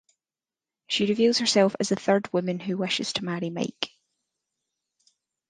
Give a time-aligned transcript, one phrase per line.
[0.87, 3.91] She reveals herself as the third woman who wishes to marry Mike.